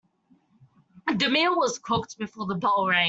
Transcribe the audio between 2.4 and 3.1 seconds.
the bell rang.